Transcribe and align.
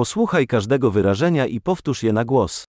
Posłuchaj 0.00 0.46
każdego 0.46 0.90
wyrażenia 0.90 1.46
i 1.46 1.60
powtórz 1.60 2.02
je 2.02 2.12
na 2.12 2.24
głos. 2.24 2.64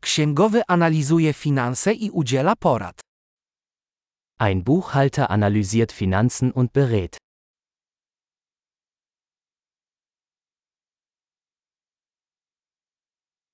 Księgowy 0.00 0.62
analizuje 0.68 1.32
finanse 1.32 1.92
i 1.92 2.10
udziela 2.10 2.56
porad. 2.56 3.00
Ein 4.38 4.62
Buchhalter 4.62 5.26
analysiert 5.28 5.92
Finanzen 5.92 6.52
und 6.52 6.72
berät. 6.72 7.16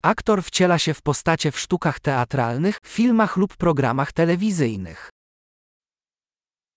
Aktor 0.03 0.43
wciela 0.43 0.79
się 0.79 0.95
w 0.95 1.03
postacie 1.03 1.53
w 1.53 1.59
sztukach 1.59 2.01
teatralnych, 2.01 2.79
filmach 2.87 3.37
lub 3.37 3.57
programach 3.57 4.13
telewizyjnych. 4.13 5.11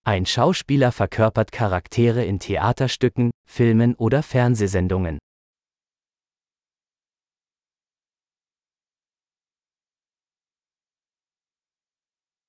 Ein 0.08 0.26
Schauspieler 0.26 0.92
verkörpert 0.92 1.52
Charaktere 1.52 2.26
in 2.26 2.40
Theaterstücken, 2.40 3.32
Filmen 3.48 3.96
oder 3.96 4.22
Fernsehsendungen. 4.24 5.18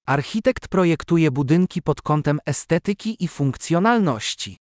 Architekt 0.09 0.69
projektuje 0.69 1.31
budynki 1.31 1.83
pod 1.83 2.03
kątem 2.03 2.39
estetyki 2.47 3.25
i 3.25 3.29
funkcjonalności. 3.29 4.57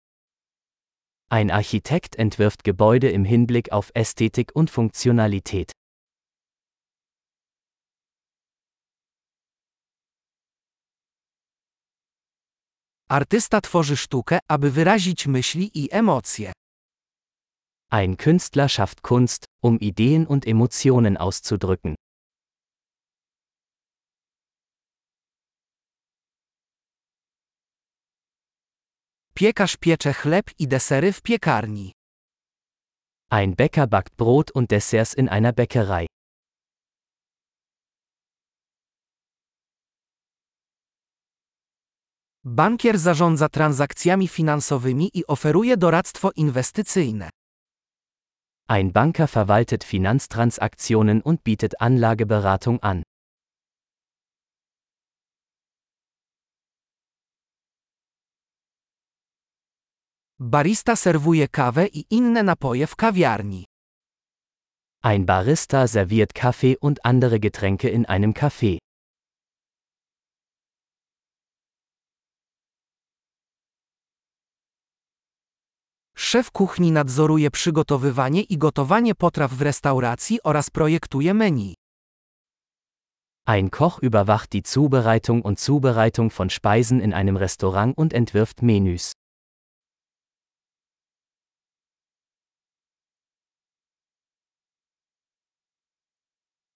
Ein 1.30 1.52
Architekt 1.52 2.20
entwirft 2.20 2.64
Gebäude 2.64 3.12
im 3.12 3.26
Hinblick 3.26 3.72
auf 3.72 3.92
Ästhetik 3.96 4.52
und 4.56 4.72
Funktionalität. 4.72 5.72
Artysta 13.10 13.62
tworzy 13.62 13.98
sztukę, 13.98 14.40
aby 14.48 14.72
wyrazić 14.72 15.28
myśli 15.28 15.72
i 15.74 15.92
emocje. 15.92 16.54
Ein 17.92 18.18
Künstler 18.18 18.70
schafft 18.70 19.02
Kunst, 19.02 19.46
um 19.64 19.80
Ideen 19.80 20.28
und 20.28 20.48
Emotionen 20.48 21.18
auszudrücken. 21.18 21.96
Piekarz 29.42 29.78
piecze 29.78 30.14
chleb 30.14 30.52
i 30.60 30.68
desery 30.68 31.12
w 31.14 31.22
piekarni. 31.22 31.92
Ein 33.32 33.56
Bäcker 33.56 33.88
backt 33.88 34.16
Brot 34.16 34.52
und 34.52 34.72
Desserts 34.72 35.14
in 35.14 35.30
einer 35.30 35.52
Bäckerei. 35.52 36.06
Bankier 42.44 43.00
zarządza 43.00 43.50
transakcjami 43.50 44.28
finansowymi 44.28 45.10
i 45.14 45.28
oferuje 45.28 45.78
doradztwo 45.78 46.32
inwestycyjne. 46.36 47.30
Ein 48.68 48.92
Banker 48.92 49.28
verwaltet 49.28 49.84
Finanztransaktionen 49.84 51.22
und 51.22 51.44
bietet 51.44 51.82
Anlageberatung 51.82 52.80
an. 52.84 53.04
Barista 60.44 60.96
serwuje 60.96 61.48
kawę 61.48 61.88
i 61.88 62.06
inne 62.10 62.44
napoje 62.44 62.88
w 62.88 62.96
kawiarni. 62.96 63.66
Ein 65.04 65.26
Barista 65.26 65.88
serviert 65.88 66.34
Kaffee 66.34 66.78
und 66.82 67.00
andere 67.04 67.40
Getränke 67.40 67.90
in 67.90 68.06
einem 68.06 68.34
Café. 68.34 68.78
Szef 76.16 76.52
kuchni 76.52 76.92
nadzoruje 76.92 77.52
przygotowywanie 77.52 78.42
i 78.42 78.58
gotowanie 78.58 79.16
potraw 79.16 79.54
w 79.54 79.62
restauracji 79.62 80.44
oraz 80.44 80.70
projektuje 80.70 81.34
menu. 81.34 81.74
Ein 83.48 83.70
Koch 83.70 84.00
überwacht 84.04 84.54
die 84.54 84.64
Zubereitung 84.64 85.42
und 85.42 85.60
Zubereitung 85.60 86.32
von 86.32 86.50
Speisen 86.50 87.02
in 87.02 87.14
einem 87.14 87.38
Restaurant 87.38 87.98
und 87.98 88.14
entwirft 88.14 88.62
Menüs. 88.62 89.21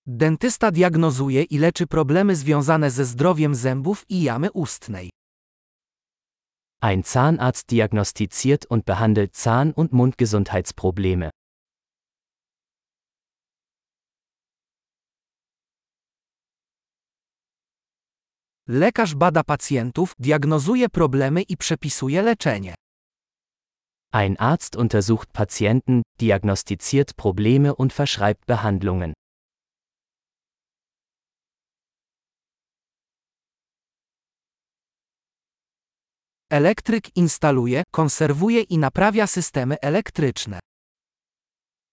Dentysta 0.07 0.71
diagnozuje 0.71 1.43
i 1.43 1.57
leczy 1.57 1.87
problemy 1.87 2.35
związane 2.35 2.91
ze 2.91 3.05
zdrowiem 3.05 3.55
zębów 3.55 4.05
i 4.09 4.23
jamy 4.23 4.51
ustnej. 4.51 5.09
Ein 6.81 7.03
Zahnarzt 7.03 7.67
diagnostiziert 7.67 8.65
und 8.69 8.85
behandelt 8.85 9.35
Zahn- 9.35 9.73
und 9.75 9.91
Mundgesundheitsprobleme. 9.91 11.29
Lekarz 18.67 19.13
bada 19.15 19.43
pacjentów, 19.43 20.15
diagnozuje 20.19 20.89
problemy 20.89 21.41
i 21.41 21.57
przepisuje 21.57 22.21
leczenie. 22.21 22.75
Ein 24.13 24.37
Arzt 24.37 24.75
untersucht 24.75 25.31
Patienten, 25.33 26.01
diagnostiziert 26.19 27.13
Probleme 27.15 27.75
und 27.75 27.93
verschreibt 27.93 28.45
Behandlungen. 28.45 29.13
Elektryk 36.51 37.17
instaluje, 37.17 37.83
konserwuje 37.91 38.61
i 38.61 38.77
naprawia 38.77 39.27
systemy 39.27 39.75
elektryczne. 39.81 40.59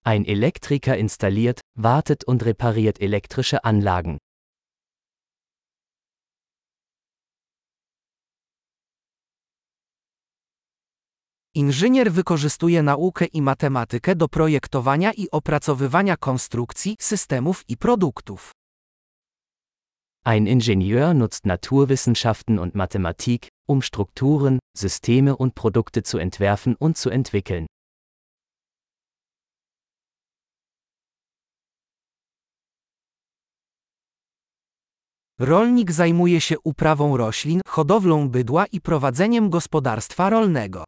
Ein 0.04 0.24
Elektriker 0.28 0.98
installiert, 0.98 1.60
wartet 1.78 2.24
und 2.24 2.42
repariert 2.42 3.02
elektrische 3.02 3.64
Anlagen. 3.64 4.18
Inżynier 11.54 12.12
wykorzystuje 12.12 12.82
naukę 12.82 13.24
i 13.24 13.42
matematykę 13.42 14.16
do 14.16 14.28
projektowania 14.28 15.12
i 15.12 15.30
opracowywania 15.30 16.16
konstrukcji, 16.16 16.96
systemów 17.00 17.64
i 17.68 17.76
produktów. 17.76 18.61
Ein 20.24 20.46
Ingenieur 20.46 21.14
nutzt 21.14 21.46
Naturwissenschaften 21.46 22.60
und 22.60 22.76
Mathematik, 22.76 23.48
um 23.66 23.82
Strukturen, 23.82 24.60
Systeme 24.72 25.36
und 25.36 25.56
Produkte 25.56 26.04
zu 26.04 26.18
entwerfen 26.18 26.76
und 26.76 26.96
zu 26.96 27.10
entwickeln. 27.10 27.66
Rolnik 35.40 35.92
zajmuje 35.92 36.40
się 36.40 36.60
uprawą 36.60 37.16
roślin, 37.16 37.60
hodowlą 37.68 38.28
bydła 38.28 38.66
i 38.66 38.80
prowadzeniem 38.80 39.50
gospodarstwa 39.50 40.30
rolnego. 40.30 40.84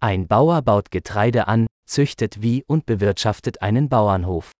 Ein 0.00 0.26
Bauer 0.26 0.62
baut 0.62 0.88
Getreide 0.90 1.46
an, 1.46 1.66
züchtet 1.88 2.36
Vieh 2.40 2.62
und 2.68 2.86
bewirtschaftet 2.86 3.62
einen 3.62 3.88
Bauernhof. 3.88 4.52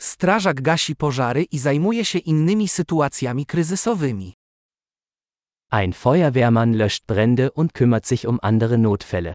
Strażak 0.00 0.62
gasi 0.62 0.96
pożary 0.96 1.44
i 1.44 1.58
zajmuje 1.58 2.04
się 2.04 2.18
innymi 2.18 2.68
sytuacjami 2.68 3.46
kryzysowymi. 3.46 4.34
Ein 5.70 5.92
Feuerwehrmann 5.92 6.74
löscht 6.74 7.06
Brände 7.06 7.52
und 7.52 7.72
kümmert 7.72 8.06
sich 8.06 8.26
um 8.26 8.38
andere 8.42 8.78
Notfälle. 8.78 9.32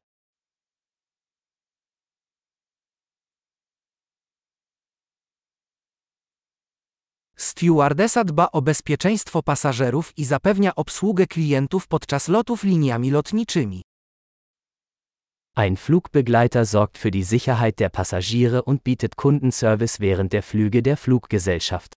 Stewardesa 7.38 8.24
dba 8.24 8.48
o 8.52 8.62
bezpieczeństwo 8.62 9.44
pasażerów 9.44 10.18
i 10.18 10.26
zapewnia 10.26 10.76
obsługę 10.76 11.28
klientów 11.28 11.88
podczas 11.88 12.28
lotów 12.28 12.64
liniami 12.64 13.12
lotniczymi. 13.12 13.82
Ein 15.56 15.78
Flugbegleiter 15.78 16.66
sorgt 16.66 16.98
für 16.98 17.12
die 17.12 17.22
Sicherheit 17.22 17.80
der 17.80 17.90
Passagiere 17.90 18.64
und 18.64 18.84
bietet 18.84 19.18
Kundenservice 19.18 20.00
während 20.00 20.34
der 20.34 20.42
Flüge 20.42 20.82
der 20.82 20.98
Fluggesellschaft. 20.98 21.94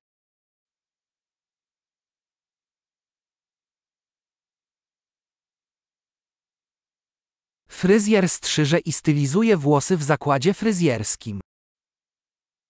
Fryzjer 7.67 8.29
strzyże 8.29 8.79
i 8.79 8.93
stylizuje 8.93 9.57
włosy 9.57 9.97
w 9.97 10.03
zakładzie 10.03 10.55
fryzjerskim. 10.55 11.41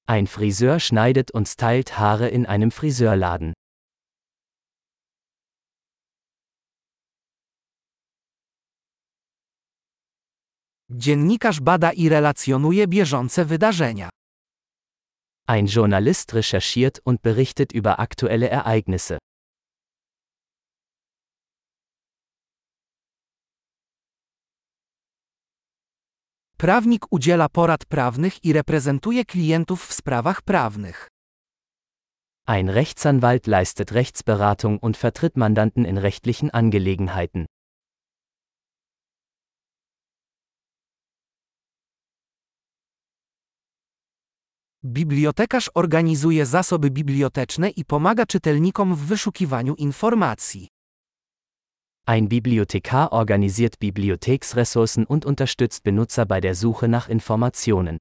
Ein 0.09 0.27
Friseur 0.27 0.81
schneidet 0.81 1.31
und 1.35 1.49
stylt 1.49 1.99
Haare 1.99 2.29
in 2.29 2.47
einem 2.47 2.71
Friseurladen. 2.71 3.53
Dziennikarz 10.91 11.61
bada 11.61 11.93
i 11.93 12.09
relacjonuje 12.09 12.87
bieżące 12.87 13.45
wydarzenia. 13.45 14.09
Ein 15.49 15.67
Journalist 15.67 16.33
recherchiert 16.33 17.01
und 17.05 17.23
berichtet 17.23 17.75
über 17.75 18.01
aktuelle 18.01 18.51
Ereignisse. 18.51 19.19
Prawnik 26.57 27.07
udziela 27.11 27.49
porad 27.49 27.85
prawnych 27.85 28.45
i 28.45 28.53
reprezentuje 28.53 29.25
klientów 29.25 29.87
w 29.87 29.93
sprawach 29.93 30.43
prawnych. 30.43 31.09
Ein 32.49 32.71
Rechtsanwalt 32.71 33.47
leistet 33.47 33.93
Rechtsberatung 33.93 34.79
und 34.79 34.97
vertritt 34.97 35.37
Mandanten 35.37 35.85
in 35.85 35.99
rechtlichen 35.99 36.51
Angelegenheiten. 36.51 37.47
Bibliotekarz 44.87 45.71
organizuje 45.75 46.47
zasoby 46.47 46.91
biblioteczne 46.91 47.71
i 47.71 47.85
pomaga 47.85 48.27
czytelnikom 48.27 48.95
w 48.95 49.07
wyszukiwaniu 49.07 49.75
informacji. 49.75 50.69
Ein 52.07 52.29
Bibliothekar 52.29 53.09
organisiert 53.11 53.79
Bibliotheksressourcen 53.79 55.07
und 55.07 55.27
unterstützt 55.27 55.83
Benutzer 55.83 56.27
bei 56.27 56.41
der 56.41 56.55
Suche 56.55 56.89
nach 56.89 57.09
Informationen. 57.09 57.99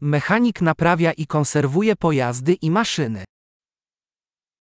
Mechanik 0.00 0.60
naprawia 0.60 1.12
i 1.12 1.26
konserwuje 1.26 1.96
pojazdy 1.96 2.52
i 2.62 2.70
maszyny. 2.70 3.24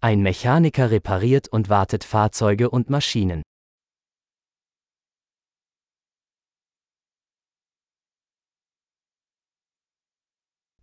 Ein 0.02 0.22
Mechaniker 0.22 0.92
repariert 0.92 1.48
und 1.52 1.70
wartet 1.70 2.04
Fahrzeuge 2.04 2.70
und 2.70 2.90
Maschinen. 2.90 3.47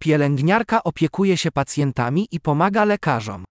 Pielęgniarka 0.04 0.82
opiekuje 0.84 1.36
się 1.36 1.50
pacjentami 1.50 2.28
i 2.30 2.40
pomaga 2.40 2.84
lekarzom. 2.84 3.44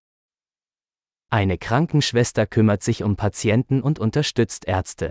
Eine 1.32 1.58
Krankenschwester 1.58 2.48
kümmert 2.50 2.84
sich 2.84 3.04
um 3.04 3.16
Patienten 3.16 3.82
und 3.82 4.00
unterstützt 4.00 4.68
Ärzte. 4.68 5.10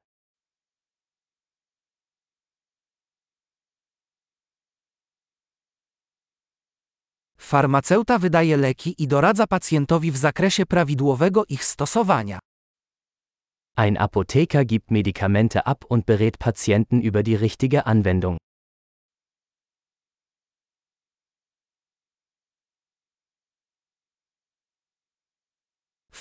Farmaceuta 7.39 8.19
wydaje 8.19 8.57
leki 8.57 8.95
i 8.99 9.07
doradza 9.07 9.47
pacjentowi 9.47 10.11
w 10.13 10.17
zakresie 10.17 10.67
prawidłowego 10.67 11.45
ich 11.49 11.65
stosowania. 11.65 12.39
Ein 13.77 13.97
Apotheker 13.97 14.65
gibt 14.65 14.91
Medikamente 14.91 15.67
ab 15.67 15.85
und 15.89 16.07
berät 16.07 16.39
Patienten 16.39 17.01
über 17.01 17.23
die 17.23 17.37
richtige 17.37 17.87
Anwendung. 17.87 18.39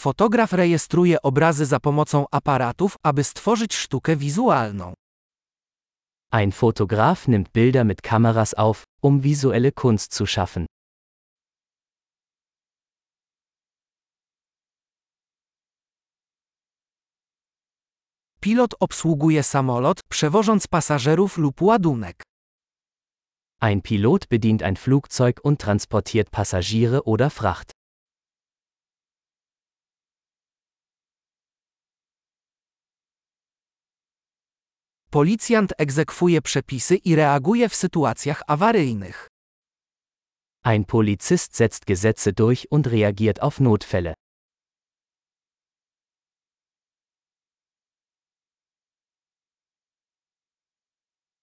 Fotograf 0.01 0.53
rejestruje 0.53 1.21
obrazy 1.21 1.65
za 1.65 1.80
pomocą 1.80 2.25
aparatów, 2.31 2.95
aby 3.03 3.24
stworzyć 3.24 3.75
sztukę 3.75 4.15
wizualną. 4.15 4.94
Ein 6.31 6.51
Fotograf 6.51 7.27
nimmt 7.27 7.51
Bilder 7.51 7.86
mit 7.86 8.01
Kameras 8.01 8.53
auf, 8.57 8.83
um 9.01 9.19
visuelle 9.19 9.71
Kunst 9.71 10.15
zu 10.15 10.25
schaffen. 10.25 10.65
Pilot 18.39 18.75
obsługuje 18.80 19.44
samolot, 19.44 20.00
przewożąc 20.09 20.68
pasażerów 20.68 21.38
lub 21.38 21.62
ładunek. 21.62 22.24
Ein 23.62 23.81
Pilot 23.81 24.27
bedient 24.27 24.63
ein 24.63 24.75
Flugzeug 24.75 25.39
und 25.44 25.59
transportiert 25.59 26.30
Passagiere 26.30 27.03
oder 27.03 27.30
Fracht. 27.30 27.70
Policjant 35.13 35.73
egzekwuje 35.77 36.41
przepisy 36.41 36.95
i 36.95 37.15
reaguje 37.15 37.69
w 37.69 37.75
sytuacjach 37.75 38.41
awaryjnych. 38.47 39.27
Ein 40.63 40.85
Polizist 40.85 41.55
setzt 41.55 41.85
Gesetze 41.85 42.33
durch 42.33 42.67
und 42.71 42.87
reagiert 42.87 43.41
auf 43.41 43.59
Notfälle. 43.59 44.13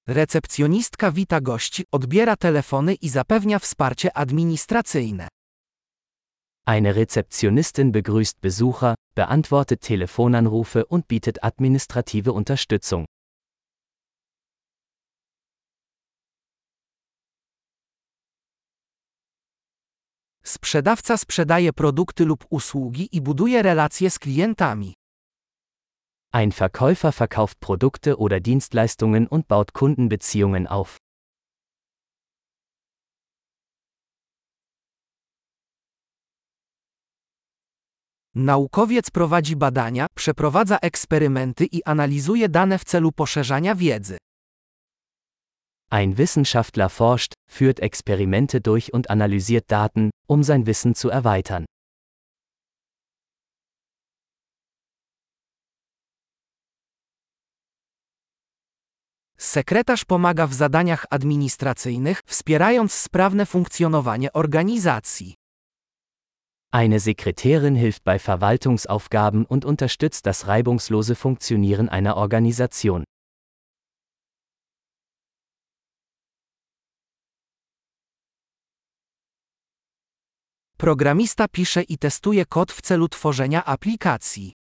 Recepcjonistka 0.06 1.10
wita 1.10 1.40
gości, 1.40 1.84
odbiera 1.92 2.36
telefony 2.36 2.94
i 2.94 3.10
zapewnia 3.10 3.58
wsparcie 3.58 4.16
administracyjne. 4.16 5.28
Eine 6.66 6.96
Rezeptionistin 6.96 7.92
begrüßt 7.92 8.40
Besucher, 8.40 8.94
beantwortet 9.14 9.80
Telefonanrufe 9.80 10.86
und 10.86 11.06
bietet 11.08 11.44
administrative 11.44 12.32
Unterstützung. 12.32 13.07
Sprzedawca 20.48 21.16
sprzedaje 21.16 21.72
produkty 21.72 22.24
lub 22.24 22.46
usługi 22.50 23.08
i 23.16 23.20
buduje 23.20 23.62
relacje 23.62 24.10
z 24.10 24.18
klientami. 24.18 24.94
Ein 26.32 26.52
Verkäufer 26.52 27.12
verkauft 27.12 27.58
Produkte 27.60 28.16
oder 28.16 28.40
Dienstleistungen 28.40 29.26
und 29.28 29.46
baut 29.46 29.72
Kundenbeziehungen 29.72 30.66
auf. 30.66 30.96
Naukowiec 38.34 39.10
prowadzi 39.10 39.56
badania, 39.56 40.06
przeprowadza 40.14 40.78
eksperymenty 40.82 41.64
i 41.72 41.82
analizuje 41.84 42.48
dane 42.48 42.78
w 42.78 42.84
celu 42.84 43.12
poszerzania 43.12 43.74
wiedzy. 43.74 44.16
Ein 45.90 46.18
Wissenschaftler 46.18 46.90
forscht, 46.90 47.32
führt 47.50 47.80
Experimente 47.80 48.60
durch 48.60 48.92
und 48.92 49.08
analysiert 49.08 49.70
Daten, 49.70 50.10
um 50.26 50.42
sein 50.42 50.66
Wissen 50.66 50.94
zu 50.94 51.08
erweitern. 51.08 51.64
Sekretarz 59.38 60.04
pomaga 60.04 60.46
w 60.46 60.54
zadaniach 60.54 61.06
administracyjnych, 61.10 62.20
wspierając 62.26 63.04
sprawne 63.04 63.46
funkcjonowanie 63.46 64.32
organizacji. 64.32 65.34
Eine 66.70 67.00
Sekretärin 67.00 67.76
hilft 67.76 68.04
bei 68.04 68.18
Verwaltungsaufgaben 68.18 69.46
und 69.46 69.64
unterstützt 69.64 70.26
das 70.26 70.48
reibungslose 70.48 71.14
Funktionieren 71.14 71.88
einer 71.88 72.16
Organisation. 72.16 73.04
Programista 80.80 81.48
pisze 81.48 81.82
i 81.82 81.98
testuje 81.98 82.46
kod 82.46 82.72
w 82.72 82.80
celu 82.80 83.08
tworzenia 83.08 83.64
aplikacji. 83.64 84.52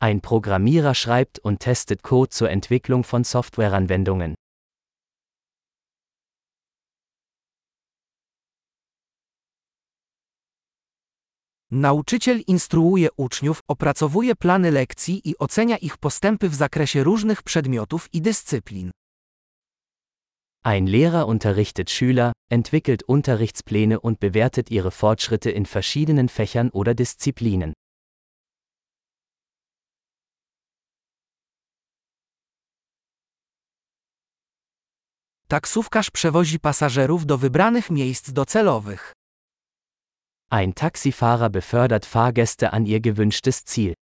Ein 0.00 0.20
Programmierer 0.20 0.94
schreibt 0.94 1.40
und 1.44 1.60
testet 1.60 2.02
Code 2.02 2.32
zur 2.32 2.50
Entwicklung 2.50 3.06
von 3.06 3.24
Softwareanwendungen. 3.24 4.34
Nauczyciel 11.70 12.40
instruuje 12.46 13.08
uczniów, 13.16 13.60
opracowuje 13.68 14.36
plany 14.36 14.70
lekcji 14.70 15.28
i 15.28 15.38
ocenia 15.38 15.76
ich 15.76 15.98
postępy 15.98 16.48
w 16.48 16.54
zakresie 16.54 17.04
różnych 17.04 17.42
przedmiotów 17.42 18.08
i 18.14 18.22
dyscyplin. 18.22 18.90
Ein 20.64 20.86
Lehrer 20.86 21.26
unterrichtet 21.26 21.90
Schüler, 21.90 22.32
entwickelt 22.50 23.02
Unterrichtspläne 23.02 24.00
und 24.00 24.20
bewertet 24.20 24.70
ihre 24.70 24.90
Fortschritte 24.90 25.50
in 25.50 25.66
verschiedenen 25.66 26.28
Fächern 26.28 26.70
oder 26.70 26.94
Disziplinen. 26.94 27.72
Taksówkarz 35.48 36.10
przewozi 36.10 36.58
pasażerów 36.58 37.26
do 37.26 37.38
wybranych 37.38 37.90
miejsc 37.90 38.32
docelowych. 38.32 39.12
Ein 40.50 40.74
Taxifahrer 40.74 41.50
befördert 41.50 42.06
Fahrgäste 42.06 42.70
an 42.72 42.86
ihr 42.86 43.00
gewünschtes 43.00 43.64
Ziel. 43.64 43.94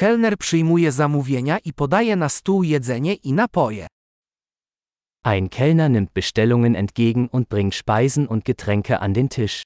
Kelner 0.00 0.38
przyjmuje 0.38 0.92
zamówienia 0.92 1.58
i 1.58 1.72
podaje 1.72 2.16
na 2.16 2.28
stół 2.28 2.62
jedzenie 2.62 3.14
i 3.14 3.32
napoje. 3.32 3.86
Ein 5.24 5.48
Kellner 5.48 5.90
nimmt 5.90 6.12
Bestellungen 6.12 6.76
entgegen 6.76 7.28
und 7.32 7.48
bringt 7.48 7.74
Speisen 7.74 8.26
und 8.28 8.44
Getränke 8.44 8.98
an 8.98 9.12
den 9.12 9.28
Tisch. 9.28 9.62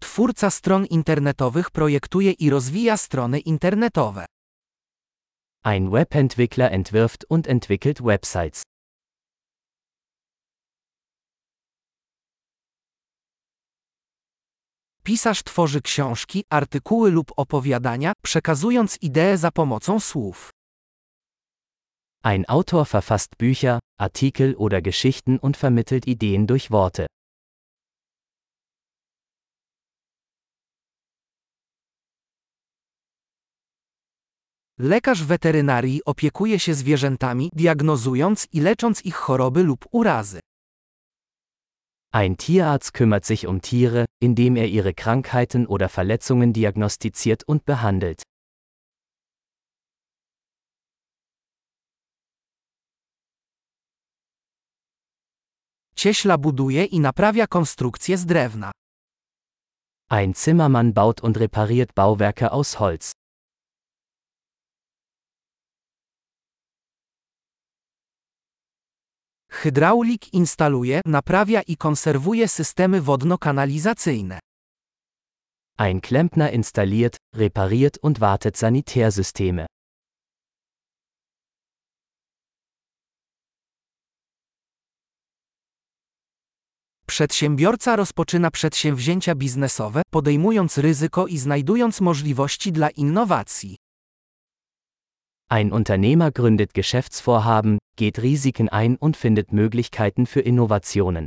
Twórca 0.00 0.50
stron 0.50 0.86
internetowych 0.86 1.70
projektuje 1.70 2.32
i 2.32 2.50
rozwija 2.50 2.96
strony 2.96 3.38
internetowe. 3.38 4.26
Ein 5.64 5.92
Webentwickler 5.92 6.72
entwirft 6.72 7.24
und 7.28 7.46
entwickelt 7.46 8.00
Websites. 8.04 8.62
Pisarz 15.04 15.42
tworzy 15.42 15.82
książki, 15.82 16.44
artykuły 16.50 17.10
lub 17.10 17.32
opowiadania, 17.36 18.12
przekazując 18.22 18.98
ideę 19.02 19.38
za 19.38 19.50
pomocą 19.50 20.00
słów. 20.00 20.50
Ein 22.24 22.44
Autor 22.48 22.86
verfasst 22.86 23.36
Bücher, 23.36 23.78
Artikel 23.98 24.54
oder 24.58 24.82
Geschichten 24.82 25.38
und 25.42 25.56
vermittelt 25.56 26.06
Ideen 26.06 26.46
durch 26.46 26.70
Worte. 26.70 27.06
Lekarz 34.78 35.24
weterynarii 35.24 36.04
opiekuje 36.04 36.58
się 36.58 36.74
zwierzętami, 36.74 37.50
diagnozując 37.52 38.48
i 38.52 38.60
lecząc 38.60 39.04
ich 39.04 39.14
choroby 39.14 39.62
lub 39.62 39.84
urazy. 39.90 40.40
Ein 42.14 42.36
Tierarzt 42.36 42.92
kümmert 42.92 43.24
sich 43.24 43.46
um 43.46 43.62
Tiere, 43.62 44.04
indem 44.20 44.56
er 44.56 44.68
ihre 44.68 44.92
Krankheiten 44.92 45.66
oder 45.66 45.88
Verletzungen 45.88 46.52
diagnostiziert 46.52 47.42
und 47.44 47.64
behandelt. 47.64 48.22
Cieśla 55.96 56.38
buduje 56.38 56.84
i 56.84 57.00
naprawia 57.00 57.46
konstrukcje 57.46 58.18
z 58.18 58.26
drewna. 58.26 58.70
Ein 60.10 60.34
Zimmermann 60.34 60.92
baut 60.92 61.22
und 61.22 61.36
repariert 61.36 61.94
Bauwerke 61.94 62.52
aus 62.52 62.78
Holz. 62.78 63.12
Hydraulik 69.52 70.34
instaluje, 70.34 71.00
naprawia 71.06 71.62
i 71.62 71.76
konserwuje 71.76 72.48
systemy 72.48 73.00
wodno-kanalizacyjne. 73.00 74.38
Ein 75.78 76.00
Klempner 76.00 76.54
installiert, 76.54 77.16
repariert 77.34 77.98
und 78.02 78.18
wartet 78.18 78.58
Sanitärsysteme. 78.58 79.66
Przedsiębiorca 87.06 87.96
rozpoczyna 87.96 88.50
przedsięwzięcia 88.50 89.34
biznesowe, 89.34 90.02
podejmując 90.10 90.78
ryzyko 90.78 91.26
i 91.26 91.38
znajdując 91.38 92.00
możliwości 92.00 92.72
dla 92.72 92.90
innowacji. 92.90 93.76
Ein 95.50 95.72
Unternehmer 95.72 96.32
gründet 96.32 96.72
Geschäftsvorhaben, 96.72 97.78
geht 97.96 98.18
Risiken 98.18 98.68
ein 98.68 98.96
und 98.96 99.16
findet 99.16 99.52
Möglichkeiten 99.52 100.26
für 100.26 100.40
Innovationen. 100.40 101.26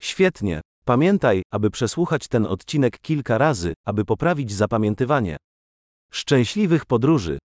Świetnie. 0.00 0.60
Pamiętaj, 0.84 1.42
aby 1.50 1.70
przesłuchać 1.70 2.28
ten 2.28 2.46
odcinek 2.46 2.98
kilka 3.00 3.38
razy, 3.38 3.74
aby 3.86 4.04
poprawić 4.04 4.52
zapamiętywanie. 4.52 5.36
Szczęśliwych 6.12 6.86
podróży! 6.86 7.38